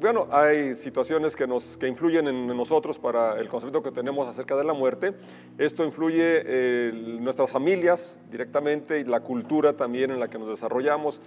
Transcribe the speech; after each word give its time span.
bueno, 0.00 0.26
hay 0.30 0.74
situaciones 0.74 1.36
que, 1.36 1.46
nos, 1.46 1.76
que 1.76 1.86
influyen 1.86 2.26
en 2.26 2.46
nosotros 2.46 2.98
para 2.98 3.38
el 3.38 3.48
concepto 3.48 3.82
que 3.82 3.90
tenemos 3.90 4.26
acerca 4.26 4.56
de 4.56 4.64
la 4.64 4.72
muerte. 4.72 5.12
Esto 5.58 5.84
influye 5.84 6.88
en 6.88 7.22
nuestras 7.22 7.50
familias 7.50 8.18
directamente 8.30 8.98
y 9.00 9.04
la 9.04 9.20
cultura 9.20 9.76
también 9.76 10.10
en 10.10 10.18
la 10.18 10.28
que 10.28 10.38
nos 10.38 10.48
desarrollamos. 10.48 11.20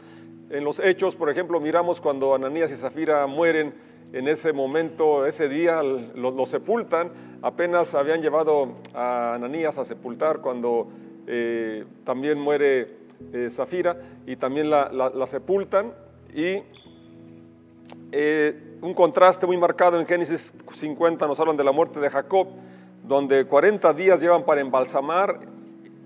En 0.50 0.64
los 0.64 0.80
hechos, 0.80 1.16
por 1.16 1.30
ejemplo, 1.30 1.60
miramos 1.60 2.02
cuando 2.02 2.34
Ananías 2.34 2.72
y 2.72 2.76
Zafira 2.76 3.28
mueren, 3.28 3.74
en 4.12 4.28
ese 4.28 4.54
momento, 4.54 5.26
ese 5.26 5.48
día, 5.48 5.82
los 5.82 6.50
sepultan. 6.50 7.12
Apenas 7.42 7.94
habían 7.96 8.22
llevado 8.22 8.74
a 8.94 9.36
Ananías 9.36 9.78
a 9.78 9.86
sepultar 9.86 10.42
cuando 10.42 10.90
eh, 11.28 11.86
también 12.04 12.40
muere 12.40 12.98
eh, 13.34 13.50
Zafira 13.50 13.98
y 14.26 14.36
también 14.36 14.70
la, 14.70 14.90
la 14.92 15.28
sepultan. 15.28 15.94
Y 16.36 16.62
eh, 18.16 18.78
un 18.84 18.94
contraste 18.94 19.48
muy 19.48 19.58
marcado 19.58 20.00
en 20.00 20.06
Génesis 20.06 20.54
50 20.72 21.26
nos 21.26 21.40
hablan 21.40 21.58
de 21.58 21.64
la 21.64 21.72
muerte 21.72 22.00
de 22.00 22.12
Jacob, 22.12 22.48
donde 23.04 23.48
40 23.48 23.92
días 23.96 24.22
llevan 24.22 24.46
para 24.46 24.62
embalsamar, 24.62 25.40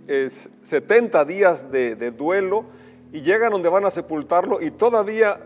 es 0.08 0.50
70 0.62 1.26
días 1.26 1.70
de, 1.70 2.12
duelo 2.12 2.64
y 3.12 3.20
llegan 3.20 3.52
donde 3.52 3.68
van 3.68 3.84
a 3.84 3.90
sepultarlo 3.90 4.62
y 4.62 4.72
todavía 4.72 5.42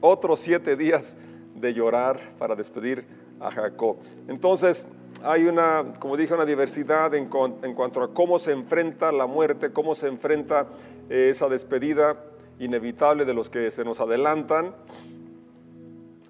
otros 0.00 0.38
7 0.38 0.76
días 0.76 1.16
de 1.56 1.74
llorar 1.74 2.20
para 2.38 2.54
despedir 2.54 3.04
a 3.40 3.50
Jacob. 3.50 3.96
Entonces 4.28 4.86
hay 5.24 5.46
una, 5.46 5.94
como 5.98 6.16
dije, 6.16 6.32
una 6.32 6.46
diversidad 6.46 7.12
en, 7.16 7.26
cuanto 7.26 8.04
a 8.04 8.14
cómo 8.14 8.38
se 8.38 8.52
enfrenta 8.52 9.10
la 9.10 9.26
muerte, 9.26 9.72
cómo 9.72 9.96
se 9.96 10.06
enfrenta 10.06 10.68
eh, 11.10 11.30
esa 11.30 11.48
despedida 11.48 12.22
inevitable 12.60 13.24
de 13.24 13.34
los 13.34 13.50
que 13.50 13.72
se 13.72 13.84
nos 13.84 13.98
adelantan 13.98 14.76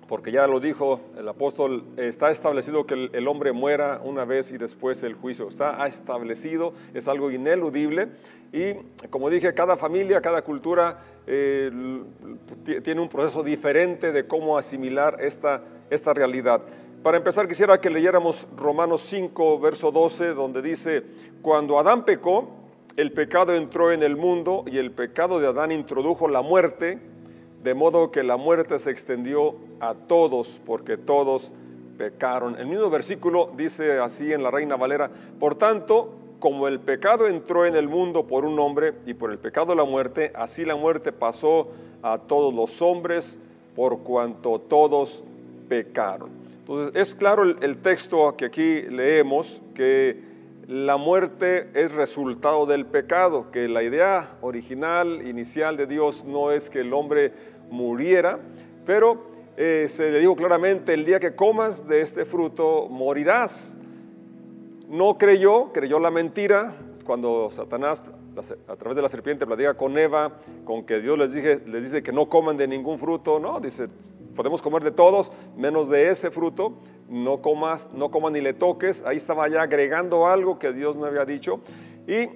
porque 0.08 0.32
ya 0.32 0.46
lo 0.46 0.60
dijo 0.60 1.00
el 1.18 1.28
apóstol, 1.28 1.84
está 1.96 2.30
establecido 2.30 2.86
que 2.86 3.10
el, 3.12 3.28
hombre 3.28 3.52
muera 3.52 4.00
una 4.02 4.24
vez 4.24 4.52
y 4.52 4.58
después 4.58 5.02
el 5.02 5.14
juicio. 5.14 5.48
Está 5.48 5.86
establecido, 5.86 6.74
es 6.92 7.08
algo 7.08 7.30
ineludible. 7.30 8.08
Y 8.52 8.74
como 9.10 9.30
dije, 9.30 9.54
cada 9.54 9.76
familia, 9.76 10.20
cada 10.20 10.42
cultura 10.42 11.00
eh, 11.26 11.70
tiene 12.82 13.00
un 13.00 13.08
proceso 13.08 13.42
diferente 13.42 14.12
de 14.12 14.26
cómo 14.26 14.58
asimilar 14.58 15.18
esta, 15.20 15.62
esta 15.90 16.12
realidad. 16.12 16.62
Para 17.02 17.18
empezar, 17.18 17.48
quisiera 17.48 17.80
que 17.80 17.90
leyéramos 17.90 18.48
Romanos 18.56 19.02
5, 19.02 19.58
verso 19.58 19.90
12, 19.90 20.34
donde 20.34 20.62
dice, 20.62 21.02
cuando 21.42 21.78
Adán 21.78 22.04
pecó, 22.04 22.48
el 22.96 23.12
pecado 23.12 23.54
entró 23.54 23.92
en 23.92 24.02
el 24.02 24.16
mundo 24.16 24.64
y 24.66 24.78
el 24.78 24.92
pecado 24.92 25.40
de 25.40 25.48
Adán 25.48 25.72
introdujo 25.72 26.28
la 26.28 26.42
muerte 26.42 27.13
de 27.64 27.72
modo 27.72 28.10
que 28.10 28.22
la 28.22 28.36
muerte 28.36 28.78
se 28.78 28.90
extendió 28.90 29.54
a 29.80 29.94
todos, 29.94 30.60
porque 30.66 30.98
todos 30.98 31.50
pecaron. 31.96 32.58
El 32.58 32.66
mismo 32.66 32.90
versículo 32.90 33.50
dice 33.56 33.98
así 34.00 34.34
en 34.34 34.42
la 34.42 34.50
Reina 34.50 34.76
Valera, 34.76 35.10
por 35.40 35.54
tanto, 35.54 36.12
como 36.40 36.68
el 36.68 36.78
pecado 36.78 37.26
entró 37.26 37.64
en 37.64 37.74
el 37.74 37.88
mundo 37.88 38.26
por 38.26 38.44
un 38.44 38.58
hombre 38.58 38.92
y 39.06 39.14
por 39.14 39.30
el 39.30 39.38
pecado 39.38 39.74
la 39.74 39.84
muerte, 39.84 40.30
así 40.34 40.66
la 40.66 40.76
muerte 40.76 41.10
pasó 41.10 41.68
a 42.02 42.18
todos 42.18 42.52
los 42.52 42.82
hombres 42.82 43.38
por 43.74 44.00
cuanto 44.00 44.58
todos 44.58 45.24
pecaron. 45.66 46.28
Entonces, 46.58 46.94
es 46.94 47.14
claro 47.14 47.44
el, 47.44 47.56
el 47.62 47.78
texto 47.78 48.36
que 48.36 48.44
aquí 48.44 48.82
leemos 48.82 49.62
que 49.74 50.33
la 50.66 50.96
muerte 50.96 51.68
es 51.74 51.92
resultado 51.92 52.66
del 52.66 52.86
pecado, 52.86 53.50
que 53.50 53.68
la 53.68 53.82
idea 53.82 54.36
original, 54.40 55.26
inicial 55.26 55.76
de 55.76 55.86
Dios 55.86 56.24
no 56.24 56.50
es 56.50 56.70
que 56.70 56.80
el 56.80 56.92
hombre 56.92 57.32
muriera, 57.70 58.40
pero 58.86 59.26
eh, 59.56 59.86
se 59.88 60.10
le 60.10 60.20
dijo 60.20 60.34
claramente, 60.36 60.94
el 60.94 61.04
día 61.04 61.20
que 61.20 61.34
comas 61.36 61.86
de 61.86 62.00
este 62.00 62.24
fruto 62.24 62.88
morirás. 62.88 63.76
No 64.88 65.18
creyó, 65.18 65.72
creyó 65.72 65.98
la 65.98 66.10
mentira 66.10 66.74
cuando 67.04 67.50
Satanás 67.50 68.02
a 68.66 68.76
través 68.76 68.96
de 68.96 69.02
la 69.02 69.08
serpiente 69.08 69.46
platica 69.46 69.74
con 69.74 69.96
Eva, 69.96 70.38
con 70.64 70.84
que 70.84 71.00
Dios 71.00 71.18
les, 71.18 71.32
dije, 71.32 71.62
les 71.66 71.84
dice 71.84 72.02
que 72.02 72.12
no 72.12 72.28
coman 72.28 72.56
de 72.56 72.66
ningún 72.66 72.98
fruto, 72.98 73.38
no, 73.38 73.60
dice, 73.60 73.88
podemos 74.34 74.60
comer 74.60 74.82
de 74.82 74.90
todos, 74.90 75.30
menos 75.56 75.88
de 75.88 76.10
ese 76.10 76.30
fruto, 76.30 76.74
no 77.08 77.42
comas, 77.42 77.90
no 77.92 78.10
comas 78.10 78.32
ni 78.32 78.40
le 78.40 78.54
toques, 78.54 79.02
ahí 79.06 79.16
estaba 79.16 79.48
ya 79.48 79.62
agregando 79.62 80.26
algo 80.26 80.58
que 80.58 80.72
Dios 80.72 80.96
no 80.96 81.06
había 81.06 81.24
dicho, 81.24 81.60
y 82.06 82.28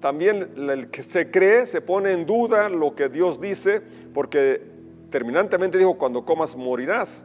también 0.00 0.50
el 0.56 0.90
que 0.90 1.02
se 1.02 1.30
cree 1.30 1.66
se 1.66 1.80
pone 1.80 2.12
en 2.12 2.26
duda 2.26 2.68
lo 2.68 2.94
que 2.94 3.08
Dios 3.08 3.40
dice, 3.40 3.82
porque 4.12 4.62
terminantemente 5.10 5.78
dijo, 5.78 5.96
cuando 5.96 6.24
comas 6.24 6.56
morirás. 6.56 7.24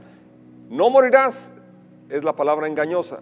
No 0.69 0.89
morirás 0.89 1.53
es 2.09 2.23
la 2.23 2.35
palabra 2.35 2.67
engañosa. 2.67 3.21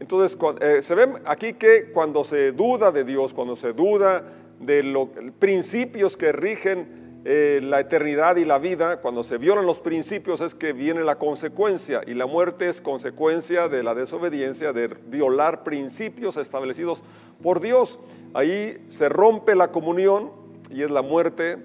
Entonces, 0.00 0.36
eh, 0.60 0.82
se 0.82 0.94
ve 0.94 1.14
aquí 1.24 1.54
que 1.54 1.92
cuando 1.92 2.24
se 2.24 2.52
duda 2.52 2.90
de 2.90 3.04
Dios, 3.04 3.32
cuando 3.32 3.56
se 3.56 3.72
duda 3.72 4.24
de 4.60 4.82
los 4.82 5.08
principios 5.38 6.16
que 6.16 6.32
rigen 6.32 7.03
eh, 7.26 7.60
la 7.62 7.80
eternidad 7.80 8.36
y 8.36 8.44
la 8.44 8.58
vida, 8.58 9.00
cuando 9.00 9.22
se 9.22 9.38
violan 9.38 9.64
los 9.64 9.80
principios 9.80 10.42
es 10.42 10.54
que 10.54 10.74
viene 10.74 11.02
la 11.04 11.16
consecuencia 11.16 12.02
y 12.06 12.12
la 12.12 12.26
muerte 12.26 12.68
es 12.68 12.82
consecuencia 12.82 13.68
de 13.68 13.82
la 13.82 13.94
desobediencia, 13.94 14.74
de 14.74 14.88
violar 14.88 15.64
principios 15.64 16.36
establecidos 16.36 17.02
por 17.42 17.60
Dios. 17.60 17.98
Ahí 18.34 18.84
se 18.88 19.08
rompe 19.08 19.56
la 19.56 19.72
comunión 19.72 20.32
y 20.70 20.82
es 20.82 20.90
la 20.90 21.00
muerte 21.00 21.56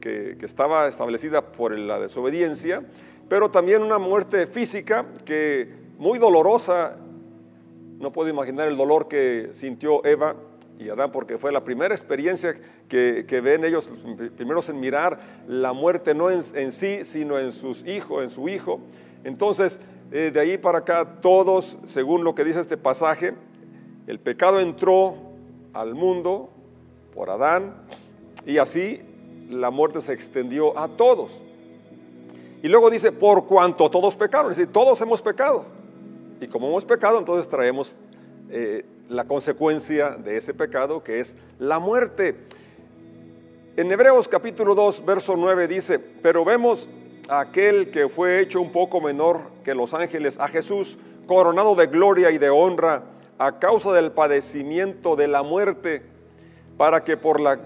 que, 0.00 0.36
estaba 0.42 0.86
establecida 0.86 1.50
por 1.50 1.76
la 1.76 1.98
desobediencia, 1.98 2.84
pero 3.28 3.50
también 3.50 3.82
una 3.82 3.98
muerte 3.98 4.46
física 4.46 5.06
que 5.24 5.68
muy 5.98 6.20
dolorosa. 6.20 6.96
No 7.98 8.12
puedo 8.12 8.28
imaginar 8.28 8.68
el 8.68 8.76
dolor 8.76 9.08
que 9.08 9.48
sintió 9.50 10.04
Eva 10.04 10.36
y 10.78 10.88
Adán, 10.88 11.12
porque 11.12 11.38
fue 11.38 11.52
la 11.52 11.62
primera 11.62 11.94
experiencia 11.94 12.56
que, 12.88 13.40
ven 13.42 13.64
ellos, 13.64 13.90
primeros 14.36 14.68
en 14.68 14.80
mirar 14.80 15.20
la 15.46 15.72
muerte 15.72 16.14
no 16.14 16.30
en, 16.30 16.72
sí, 16.72 17.04
sino 17.04 17.38
en 17.38 17.52
sus 17.52 17.86
hijos, 17.86 18.22
en 18.22 18.30
su 18.30 18.48
hijo. 18.48 18.80
Entonces, 19.24 19.80
eh, 20.10 20.30
de 20.32 20.40
ahí 20.40 20.58
para 20.58 20.78
acá, 20.78 21.20
todos, 21.20 21.78
según 21.84 22.24
lo 22.24 22.34
que 22.34 22.44
dice 22.44 22.60
este 22.60 22.76
pasaje, 22.76 23.34
el 24.06 24.18
pecado 24.18 24.60
entró 24.60 25.14
al 25.72 25.94
mundo 25.94 26.50
por 27.14 27.30
Adán 27.30 27.74
y 28.44 28.58
así 28.58 29.00
la 29.48 29.70
muerte 29.70 30.00
se 30.00 30.12
extendió 30.12 30.76
a 30.78 30.88
todos. 30.88 31.42
Y 32.62 32.68
luego 32.68 32.90
dice, 32.90 33.12
por 33.12 33.46
cuanto 33.46 33.90
todos 33.90 34.16
pecaron, 34.16 34.50
es 34.50 34.56
decir, 34.56 34.72
todos 34.72 35.00
hemos 35.00 35.20
pecado. 35.22 35.64
Y 36.40 36.48
como 36.48 36.68
hemos 36.68 36.84
pecado, 36.84 37.18
entonces 37.18 37.48
traemos 37.48 37.96
eh, 38.52 38.84
la 39.08 39.24
consecuencia 39.24 40.10
de 40.10 40.36
ese 40.36 40.52
pecado, 40.52 41.02
que 41.02 41.20
es 41.20 41.36
la 41.58 41.78
muerte. 41.78 42.36
En 43.76 43.90
Hebreos 43.90 44.28
capítulo 44.28 44.74
2, 44.74 45.06
verso 45.06 45.36
9 45.38 45.66
dice, 45.68 45.98
pero 45.98 46.44
vemos 46.44 46.90
a 47.30 47.40
aquel 47.40 47.90
que 47.90 48.10
fue 48.10 48.40
hecho 48.40 48.60
un 48.60 48.70
poco 48.70 49.00
menor 49.00 49.50
que 49.64 49.74
los 49.74 49.94
ángeles, 49.94 50.38
a 50.38 50.48
Jesús, 50.48 50.98
coronado 51.26 51.74
de 51.74 51.86
gloria 51.86 52.30
y 52.30 52.36
de 52.36 52.50
honra, 52.50 53.04
a 53.38 53.58
causa 53.58 53.92
del 53.94 54.12
padecimiento 54.12 55.16
de 55.16 55.28
la 55.28 55.42
muerte 55.42 56.02
para 56.76 57.04
que 57.04 57.16
por 57.16 57.40
la 57.40 57.58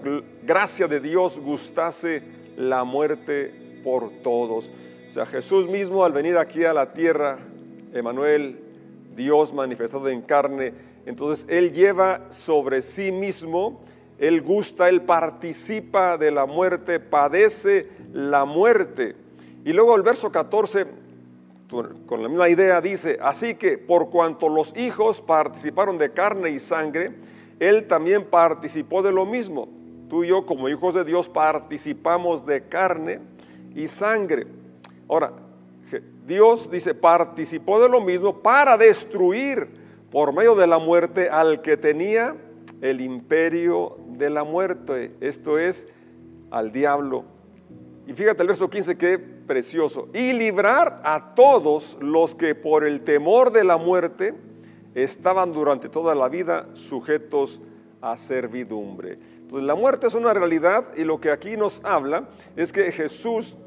gracia 0.43 0.87
de 0.87 1.01
Dios 1.01 1.37
gustase 1.39 2.23
la 2.55 2.85
muerte 2.85 3.81
por 3.83 4.09
todos. 4.23 4.71
O 5.07 5.11
sea, 5.11 5.25
Jesús 5.25 5.67
mismo 5.67 6.05
al 6.05 6.13
venir 6.13 6.37
aquí 6.37 6.63
a 6.63 6.73
la 6.73 6.93
tierra, 6.93 7.39
Emanuel, 7.93 8.66
Dios 9.17 9.53
manifestado 9.53 10.07
en 10.07 10.21
carne, 10.21 10.73
entonces 11.05 11.45
Él 11.49 11.73
lleva 11.73 12.31
sobre 12.31 12.81
sí 12.81 13.11
mismo, 13.11 13.81
Él 14.17 14.41
gusta, 14.41 14.87
Él 14.87 15.01
participa 15.01 16.17
de 16.17 16.31
la 16.31 16.45
muerte, 16.45 17.01
padece 17.01 17.89
la 18.13 18.45
muerte. 18.45 19.15
Y 19.65 19.73
luego 19.73 19.95
el 19.97 20.03
verso 20.03 20.31
14, 20.31 20.85
con 22.05 22.23
la 22.23 22.29
misma 22.29 22.47
idea, 22.47 22.79
dice, 22.79 23.17
así 23.21 23.55
que 23.55 23.77
por 23.77 24.09
cuanto 24.09 24.47
los 24.47 24.75
hijos 24.77 25.21
participaron 25.21 25.97
de 25.97 26.13
carne 26.13 26.51
y 26.51 26.59
sangre, 26.59 27.15
él 27.59 27.87
también 27.87 28.25
participó 28.25 29.01
de 29.01 29.11
lo 29.11 29.25
mismo. 29.25 29.67
Tú 30.09 30.23
y 30.23 30.29
yo 30.29 30.45
como 30.45 30.69
hijos 30.69 30.93
de 30.93 31.03
Dios 31.03 31.27
participamos 31.27 32.45
de 32.45 32.63
carne 32.67 33.19
y 33.75 33.87
sangre. 33.87 34.47
Ahora, 35.09 35.33
Dios 36.25 36.69
dice, 36.69 36.93
participó 36.93 37.81
de 37.81 37.89
lo 37.89 38.01
mismo 38.01 38.41
para 38.41 38.77
destruir 38.77 39.67
por 40.11 40.33
medio 40.33 40.55
de 40.55 40.67
la 40.67 40.79
muerte 40.79 41.29
al 41.29 41.61
que 41.61 41.77
tenía 41.77 42.35
el 42.81 43.01
imperio 43.01 43.97
de 44.09 44.29
la 44.29 44.43
muerte. 44.43 45.15
Esto 45.21 45.57
es 45.57 45.87
al 46.51 46.71
diablo. 46.71 47.25
Y 48.05 48.13
fíjate 48.13 48.41
el 48.41 48.47
verso 48.47 48.69
15, 48.69 48.97
qué 48.97 49.19
precioso. 49.19 50.07
Y 50.13 50.33
librar 50.33 51.01
a 51.03 51.35
todos 51.35 51.97
los 52.01 52.35
que 52.35 52.55
por 52.55 52.85
el 52.85 53.01
temor 53.01 53.51
de 53.51 53.63
la 53.63 53.77
muerte 53.77 54.33
estaban 54.95 55.51
durante 55.51 55.89
toda 55.89 56.15
la 56.15 56.29
vida 56.29 56.67
sujetos 56.73 57.61
a 58.01 58.15
servidumbre. 58.15 59.19
Entonces 59.41 59.65
la 59.65 59.75
muerte 59.75 60.07
es 60.07 60.13
una 60.13 60.33
realidad 60.33 60.87
y 60.95 61.03
lo 61.03 61.19
que 61.19 61.31
aquí 61.31 61.57
nos 61.57 61.83
habla 61.83 62.29
es 62.55 62.71
que 62.71 62.91
Jesús 62.91 63.57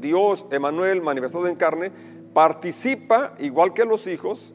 Dios, 0.00 0.46
Emanuel, 0.50 1.02
manifestado 1.02 1.46
en 1.48 1.56
carne, 1.56 1.92
participa, 2.32 3.34
igual 3.38 3.72
que 3.72 3.84
los 3.84 4.06
hijos, 4.06 4.54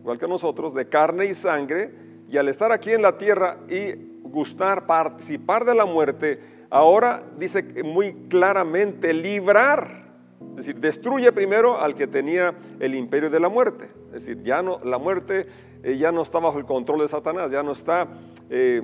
igual 0.00 0.18
que 0.18 0.28
nosotros, 0.28 0.74
de 0.74 0.88
carne 0.88 1.26
y 1.26 1.34
sangre, 1.34 1.94
y 2.28 2.36
al 2.36 2.48
estar 2.48 2.72
aquí 2.72 2.90
en 2.90 3.02
la 3.02 3.16
tierra 3.18 3.58
y 3.68 3.94
gustar, 4.22 4.86
participar 4.86 5.64
de 5.64 5.74
la 5.74 5.86
muerte, 5.86 6.40
ahora 6.70 7.22
dice 7.38 7.62
muy 7.84 8.14
claramente 8.28 9.12
librar. 9.12 10.04
Es 10.50 10.66
decir, 10.66 10.76
destruye 10.76 11.32
primero 11.32 11.80
al 11.80 11.94
que 11.94 12.06
tenía 12.06 12.54
el 12.80 12.94
imperio 12.94 13.30
de 13.30 13.40
la 13.40 13.48
muerte. 13.48 13.90
Es 14.06 14.26
decir, 14.26 14.42
ya 14.42 14.62
no, 14.62 14.80
la 14.84 14.98
muerte 14.98 15.46
eh, 15.82 15.96
ya 15.96 16.12
no 16.12 16.22
está 16.22 16.38
bajo 16.38 16.58
el 16.58 16.64
control 16.64 17.00
de 17.00 17.08
Satanás, 17.08 17.50
ya 17.50 17.62
no 17.62 17.72
está, 17.72 18.08
eh, 18.50 18.82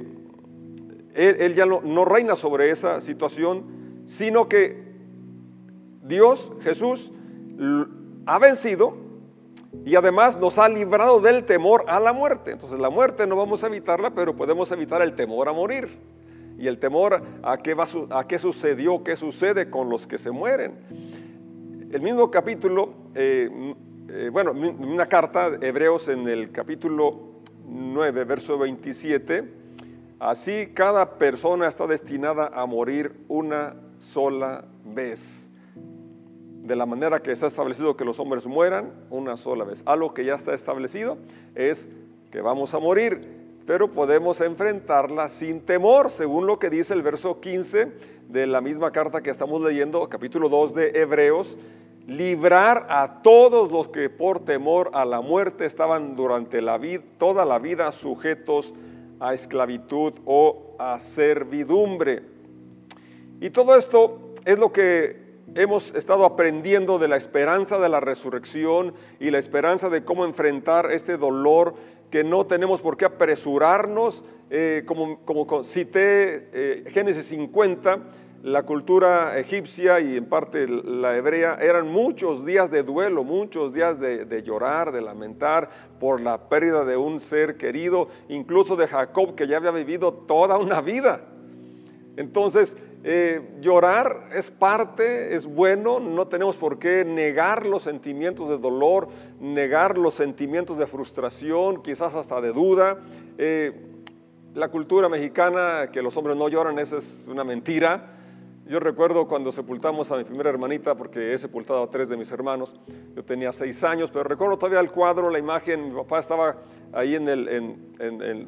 él, 1.15 1.55
ya 1.55 1.67
no, 1.67 1.81
no 1.81 2.05
reina 2.05 2.37
sobre 2.37 2.71
esa 2.71 3.01
situación, 3.01 4.03
sino 4.05 4.49
que 4.49 4.90
Dios, 6.11 6.53
Jesús, 6.61 7.13
ha 8.27 8.39
vencido 8.39 8.97
y 9.85 9.95
además 9.95 10.37
nos 10.37 10.59
ha 10.59 10.69
librado 10.69 11.21
del 11.21 11.45
temor 11.45 11.85
a 11.87 12.01
la 12.01 12.13
muerte. 12.13 12.51
Entonces 12.51 12.79
la 12.79 12.91
muerte 12.91 13.27
no 13.27 13.37
vamos 13.37 13.65
a 13.65 13.69
evitarla, 13.69 14.11
pero 14.11 14.37
podemos 14.37 14.71
evitar 14.73 15.01
el 15.01 15.15
temor 15.15 15.49
a 15.49 15.53
morir. 15.53 15.99
Y 16.59 16.67
el 16.67 16.79
temor 16.79 17.23
a 17.43 17.57
qué, 17.59 17.73
va, 17.73 17.87
a 18.11 18.27
qué 18.27 18.39
sucedió, 18.39 19.03
qué 19.03 19.17
sucede 19.17 19.71
con 19.71 19.89
los 19.89 20.07
que 20.07 20.19
se 20.19 20.31
mueren. 20.31 20.75
El 21.91 22.03
mismo 22.03 22.31
capítulo, 22.31 22.93
eh, 23.15 23.75
eh, 24.09 24.29
bueno, 24.31 24.53
una 24.53 25.07
carta, 25.07 25.53
Hebreos 25.61 26.09
en 26.09 26.29
el 26.29 26.51
capítulo 26.51 27.41
9, 27.67 28.25
verso 28.25 28.59
27, 28.59 29.51
así 30.19 30.69
cada 30.75 31.19
persona 31.19 31.67
está 31.67 31.87
destinada 31.87 32.51
a 32.53 32.67
morir 32.67 33.25
una 33.29 33.77
sola 33.99 34.67
vez 34.85 35.50
de 36.71 36.77
la 36.77 36.87
manera 36.87 37.21
que 37.21 37.33
está 37.33 37.49
establecido 37.49 37.97
que 37.97 38.05
los 38.05 38.21
hombres 38.21 38.47
mueran 38.47 38.93
una 39.11 39.37
sola 39.37 39.65
vez. 39.65 39.83
Algo 39.87 40.15
que 40.15 40.25
ya 40.25 40.37
está 40.37 40.55
establecido 40.55 41.19
es 41.57 41.89
que 42.31 42.41
vamos 42.41 42.75
a 42.75 42.79
morir, 42.79 43.27
pero 43.67 43.91
podemos 43.91 44.41
enfrentarla 44.41 45.29
sin 45.29 45.63
temor, 45.63 46.13
según 46.13 46.47
lo 46.47 46.61
que 46.61 46.71
dice 46.71 46.95
el 46.95 47.03
verso 47.03 47.41
15 47.41 47.89
de 48.29 48.47
la 48.47 48.61
misma 48.61 48.93
carta 48.93 49.21
que 49.21 49.31
estamos 49.31 49.61
leyendo, 49.61 50.09
capítulo 50.09 50.49
2 50.49 50.75
de 50.77 50.93
Hebreos, 50.95 51.59
librar 52.07 52.87
a 52.89 53.21
todos 53.23 53.73
los 53.73 53.89
que 53.89 54.09
por 54.09 54.45
temor 54.45 54.93
a 54.95 55.05
la 55.05 55.21
muerte 55.21 55.65
estaban 55.65 56.15
durante 56.15 56.63
la 56.63 56.79
vida, 56.79 57.03
toda 57.19 57.45
la 57.45 57.59
vida 57.59 57.91
sujetos 57.91 58.75
a 59.19 59.35
esclavitud 59.35 60.13
o 60.25 60.77
a 60.79 61.01
servidumbre. 61.01 62.23
Y 63.41 63.51
todo 63.51 63.75
esto 63.75 64.21
es 64.45 64.57
lo 64.57 64.73
que 64.73 65.30
hemos 65.55 65.95
estado 65.95 66.25
aprendiendo 66.25 66.99
de 66.99 67.09
la 67.09 67.17
esperanza 67.17 67.79
de 67.79 67.89
la 67.89 68.01
resurrección 68.01 68.95
y 69.19 69.31
la 69.31 69.39
esperanza 69.39 69.89
de 69.89 70.05
cómo 70.05 70.25
enfrentar 70.25 70.91
este 70.93 71.17
dolor 71.17 71.75
que 72.11 72.25
no 72.25 72.47
tenemos 72.47 72.81
por 72.81 72.97
qué 72.97 73.05
apresurarnos. 73.05 74.25
Eh, 74.51 74.83
como, 74.87 75.21
como, 75.25 75.63
cité 75.63 76.49
eh, 76.53 76.85
Génesis 76.89 77.27
50, 77.27 78.01
la 78.43 78.65
cultura 78.65 79.39
egipcia 79.39 80.01
y 80.01 80.17
en 80.17 80.25
parte 80.27 80.67
la 80.67 81.17
hebrea 81.17 81.59
eran 81.61 81.89
muchos 81.89 82.45
días 82.45 82.71
de 82.71 82.83
duelo, 82.83 83.23
muchos 83.23 83.73
días 83.73 84.01
de, 84.01 84.25
de, 84.25 84.43
llorar, 84.43 84.93
de 84.93 85.03
lamentar 85.03 85.71
por 86.01 86.21
la 86.21 86.49
pérdida 86.49 86.85
de 86.85 86.97
un 86.97 87.21
ser 87.21 87.57
querido, 87.57 88.09
incluso 88.29 88.77
de 88.77 88.89
Jacob 88.89 89.35
que 89.35 89.47
ya 89.47 89.59
había 89.59 89.71
vivido 89.71 90.13
toda 90.13 90.59
una 90.59 90.81
vida. 90.81 91.21
Entonces, 92.17 92.77
eh, 93.03 93.57
llorar 93.61 94.29
es 94.35 94.51
parte, 94.51 95.35
es 95.35 95.47
bueno, 95.47 96.01
no 96.01 96.29
tenemos 96.29 96.57
por 96.59 96.79
qué 96.79 97.05
negar 97.05 97.65
los 97.65 97.83
sentimientos 97.83 98.49
de 98.49 98.59
dolor, 98.59 99.09
negar 99.41 99.97
los 99.97 100.15
sentimientos 100.15 100.77
de 100.77 100.87
frustración, 100.87 101.83
quizás 101.83 102.15
hasta 102.15 102.41
de 102.41 102.53
duda. 102.53 102.99
Eh, 103.39 103.87
la 104.55 104.69
cultura 104.69 105.09
mexicana, 105.09 105.91
que 105.93 106.03
los 106.03 106.17
hombres 106.17 106.37
no 106.37 106.49
lloran, 106.49 106.79
esa 106.79 106.99
es 106.99 107.27
una 107.31 107.45
mentira. 107.45 108.17
Yo 108.67 108.79
recuerdo 108.79 109.27
cuando 109.27 109.51
sepultamos 109.51 110.13
a 110.13 110.17
mi 110.17 110.25
primera 110.25 110.51
hermanita, 110.51 110.95
porque 110.95 111.33
he 111.33 111.39
sepultado 111.39 111.83
a 111.83 111.91
tres 111.91 112.09
de 112.09 112.17
mis 112.17 112.31
hermanos, 112.31 112.77
yo 113.17 113.25
tenía 113.25 113.51
seis 113.51 113.83
años, 113.83 114.11
pero 114.11 114.25
recuerdo 114.25 114.59
todavía 114.59 114.79
el 114.79 114.93
cuadro, 114.93 115.31
la 115.31 115.39
imagen, 115.39 115.89
mi 115.89 115.95
papá 115.97 116.21
estaba 116.21 116.57
ahí 116.93 117.19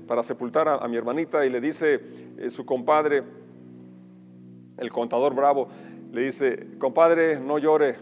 para 0.06 0.22
sepultar 0.22 0.68
a, 0.68 0.86
mi 0.86 0.96
hermanita 0.96 1.44
y 1.44 1.50
le 1.50 1.60
dice 1.60 2.00
eh, 2.38 2.50
su 2.50 2.64
compadre, 2.64 3.24
el 4.78 4.90
contador 4.90 5.34
bravo 5.34 5.68
le 6.12 6.22
dice, 6.22 6.66
compadre, 6.78 7.40
no 7.40 7.58
llore, 7.58 7.96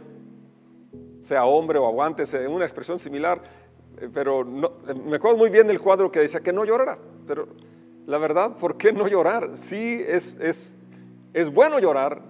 sea 1.21 1.45
hombre 1.45 1.79
o 1.79 1.87
aguántese, 1.87 2.49
una 2.49 2.65
expresión 2.65 2.99
similar, 2.99 3.41
eh, 3.99 4.09
pero 4.13 4.41
eh, 4.41 4.95
me 4.95 5.17
acuerdo 5.17 5.37
muy 5.37 5.51
bien 5.51 5.67
del 5.69 5.81
cuadro 5.81 6.11
que 6.11 6.21
decía 6.21 6.41
que 6.41 6.53
no 6.53 6.65
llorara, 6.65 6.99
pero 7.27 7.49
la 8.07 8.19
verdad, 8.19 8.57
¿por 8.57 8.77
qué 8.77 8.93
no 8.93 9.07
llorar? 9.07 9.57
Sí, 9.57 10.03
es, 10.07 10.37
es, 10.41 10.81
es 11.33 11.53
bueno 11.53 11.79
llorar, 11.79 12.23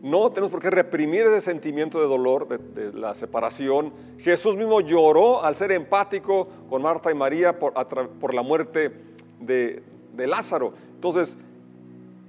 no 0.00 0.30
tenemos 0.30 0.50
por 0.50 0.62
qué 0.62 0.70
reprimir 0.70 1.26
ese 1.26 1.42
sentimiento 1.42 2.00
de 2.00 2.06
dolor, 2.06 2.48
de, 2.48 2.92
la 2.94 3.12
separación. 3.12 3.92
Jesús 4.18 4.56
mismo 4.56 4.80
lloró 4.80 5.44
al 5.44 5.54
ser 5.54 5.72
empático 5.72 6.48
con 6.70 6.80
Marta 6.80 7.10
y 7.10 7.14
María 7.14 7.58
por, 7.58 7.74
por 8.18 8.32
la 8.32 8.40
muerte 8.40 8.92
de, 9.38 9.82
de 10.14 10.26
Lázaro. 10.26 10.72
Entonces, 10.94 11.36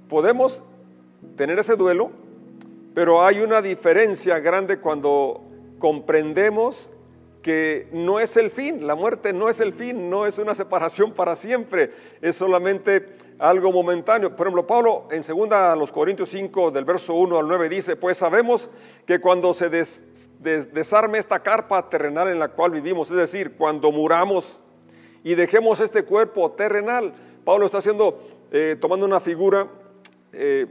podemos 0.08 0.62
tener 1.36 1.58
ese 1.58 1.76
duelo, 1.76 2.10
pero 2.94 3.24
hay 3.24 3.40
una 3.40 3.62
diferencia 3.62 4.38
grande 4.38 4.78
cuando 4.78 5.42
comprendemos 5.78 6.92
que 7.42 7.88
no 7.92 8.20
es 8.20 8.36
el 8.36 8.50
fin, 8.50 8.86
la 8.86 8.94
muerte 8.94 9.32
no 9.32 9.48
es 9.48 9.60
el 9.60 9.72
fin, 9.72 10.08
no 10.08 10.26
es 10.26 10.38
una 10.38 10.54
separación 10.54 11.12
para 11.12 11.34
siempre, 11.34 11.90
es 12.20 12.36
solamente 12.36 13.16
algo 13.38 13.72
momentáneo. 13.72 14.34
Por 14.34 14.46
ejemplo, 14.46 14.66
Pablo 14.66 15.08
en 15.10 15.22
2 15.22 15.76
los 15.76 15.90
Corintios 15.90 16.28
5 16.28 16.70
del 16.70 16.84
verso 16.84 17.14
1 17.14 17.38
al 17.38 17.48
9 17.48 17.68
dice, 17.68 17.96
pues 17.96 18.16
sabemos 18.16 18.70
que 19.04 19.20
cuando 19.20 19.52
se 19.52 19.68
desarme 19.68 21.18
esta 21.18 21.40
carpa 21.42 21.90
terrenal 21.90 22.28
en 22.28 22.38
la 22.38 22.48
cual 22.48 22.70
vivimos, 22.70 23.10
es 23.10 23.16
decir, 23.16 23.56
cuando 23.56 23.90
muramos 23.90 24.60
y 25.24 25.34
dejemos 25.34 25.80
este 25.80 26.04
cuerpo 26.04 26.52
terrenal, 26.52 27.12
Pablo 27.44 27.66
está 27.66 27.78
haciendo, 27.78 28.22
eh, 28.52 28.76
tomando 28.80 29.04
una 29.04 29.18
figura 29.18 29.66
eh, 30.32 30.66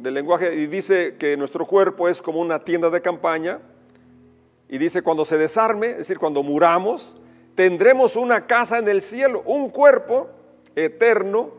del 0.00 0.14
lenguaje 0.14 0.54
y 0.54 0.66
dice 0.66 1.16
que 1.18 1.36
nuestro 1.36 1.66
cuerpo 1.66 2.08
es 2.08 2.22
como 2.22 2.40
una 2.40 2.60
tienda 2.60 2.88
de 2.88 3.02
campaña 3.02 3.60
y 4.68 4.78
dice 4.78 5.02
cuando 5.02 5.24
se 5.24 5.36
desarme, 5.36 5.90
es 5.90 5.98
decir, 5.98 6.18
cuando 6.18 6.42
muramos, 6.42 7.18
tendremos 7.54 8.16
una 8.16 8.46
casa 8.46 8.78
en 8.78 8.88
el 8.88 9.02
cielo, 9.02 9.42
un 9.44 9.68
cuerpo 9.68 10.30
eterno 10.74 11.50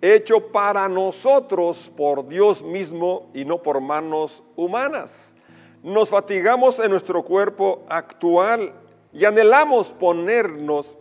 hecho 0.00 0.48
para 0.48 0.88
nosotros 0.88 1.92
por 1.96 2.26
Dios 2.26 2.62
mismo 2.62 3.30
y 3.32 3.44
no 3.44 3.62
por 3.62 3.80
manos 3.80 4.42
humanas. 4.56 5.36
Nos 5.82 6.10
fatigamos 6.10 6.80
en 6.80 6.90
nuestro 6.90 7.22
cuerpo 7.22 7.84
actual 7.88 8.72
y 9.12 9.24
anhelamos 9.24 9.92
ponernos 9.92 10.98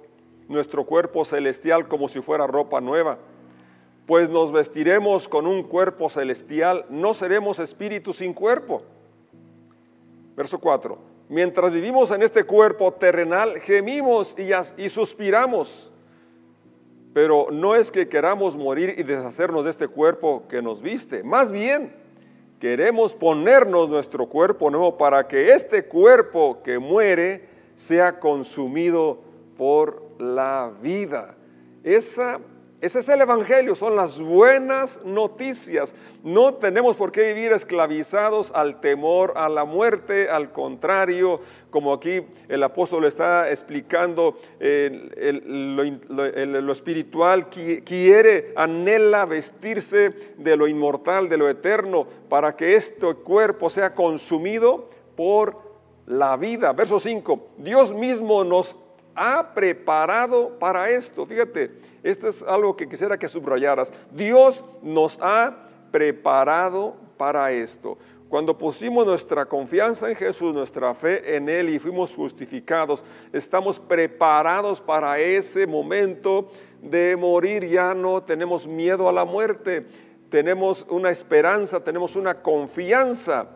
nuestro 0.48 0.86
cuerpo 0.86 1.26
celestial 1.26 1.88
como 1.88 2.08
si 2.08 2.22
fuera 2.22 2.46
ropa 2.46 2.82
nueva 2.82 3.18
pues 4.06 4.30
nos 4.30 4.52
vestiremos 4.52 5.28
con 5.28 5.48
un 5.48 5.64
cuerpo 5.64 6.10
celestial, 6.10 6.86
no 6.90 7.14
seremos 7.14 7.60
espíritus 7.60 8.18
sin 8.18 8.34
cuerpo. 8.34 8.84
Verso 10.36 10.60
4. 10.60 10.98
Mientras 11.30 11.72
vivimos 11.72 12.12
en 12.12 12.22
este 12.22 12.44
cuerpo 12.44 12.92
terrenal, 12.94 13.60
gemimos 13.60 14.36
y, 14.38 14.52
y 14.82 14.90
suspiramos. 14.90 15.92
Pero 17.14 17.48
no 17.52 17.76
es 17.76 17.92
que 17.92 18.10
queramos 18.10 18.58
morir 18.58 18.96
y 18.98 19.04
deshacernos 19.04 19.64
de 19.64 19.70
este 19.70 19.88
cuerpo 19.88 20.48
que 20.50 20.62
nos 20.62 20.82
viste. 20.82 21.24
Más 21.24 21.52
bien, 21.52 21.94
queremos 22.60 23.14
ponernos 23.14 23.88
nuestro 23.88 24.28
cuerpo 24.28 24.70
nuevo 24.70 24.98
para 24.98 25.28
que 25.28 25.52
este 25.52 25.86
cuerpo 25.86 26.62
que 26.62 26.80
muere 26.80 27.48
sea 27.76 28.20
consumido 28.20 29.20
por 29.58 30.04
la 30.20 30.74
vida. 30.82 31.36
Esa 31.84 32.40
ese 32.84 33.00
es 33.00 33.08
el 33.08 33.22
Evangelio, 33.22 33.76
son 33.76 33.96
las 33.96 34.20
buenas 34.20 35.00
noticias. 35.06 35.96
No 36.22 36.56
tenemos 36.56 36.98
por 36.98 37.14
qué 37.14 37.34
vivir 37.34 37.54
esclavizados 37.54 38.52
al 38.54 38.82
temor, 38.82 39.32
a 39.38 39.48
la 39.48 39.64
muerte, 39.64 40.30
al 40.30 40.52
contrario, 40.52 41.40
como 41.70 41.94
aquí 41.94 42.26
el 42.50 42.62
apóstol 42.62 43.06
está 43.06 43.50
explicando, 43.50 44.38
lo, 44.60 46.72
espiritual 46.74 47.48
quiere, 47.48 48.52
anhela 48.58 49.26
vestirse 49.28 50.10
de 50.38 50.58
lo 50.58 50.68
inmortal, 50.68 51.30
de 51.30 51.38
lo 51.38 51.48
eterno, 51.48 52.06
para 52.28 52.58
que 52.58 52.76
este 52.76 53.14
cuerpo 53.14 53.70
sea 53.70 53.94
consumido 53.94 54.90
por 55.16 55.58
la 56.06 56.36
vida. 56.36 56.74
Verso 56.74 57.00
5, 57.00 57.48
Dios 57.60 57.94
mismo 57.94 58.44
nos 58.44 58.78
ha 59.16 59.54
preparado 59.54 60.58
para 60.60 60.90
esto. 60.90 61.26
Fíjate, 61.26 61.72
esto 62.04 62.28
es 62.28 62.42
algo 62.44 62.76
que 62.76 62.88
quisiera 62.88 63.18
que 63.18 63.28
subrayaras. 63.28 63.94
Dios 64.12 64.64
nos 64.82 65.20
ha 65.22 65.68
preparado 65.92 66.96
para 67.18 67.52
esto. 67.52 67.98
Cuando 68.34 68.58
pusimos 68.58 69.06
nuestra 69.06 69.46
confianza 69.46 70.10
en 70.10 70.16
Jesús, 70.16 70.56
nuestra 70.56 70.94
fe 70.96 71.36
en 71.36 71.48
Él 71.48 71.70
y 71.70 71.78
fuimos 71.78 72.16
justificados, 72.16 73.04
estamos 73.32 73.80
preparados 73.80 74.82
para 74.82 75.20
ese 75.20 75.68
momento 75.68 76.50
de 76.82 77.16
morir. 77.16 77.68
Ya 77.68 77.94
no 77.94 78.24
tenemos 78.24 78.66
miedo 78.66 79.08
a 79.08 79.14
la 79.14 79.24
muerte, 79.24 79.86
tenemos 80.30 80.84
una 80.90 81.12
esperanza, 81.12 81.84
tenemos 81.84 82.16
una 82.16 82.42
confianza. 82.42 83.50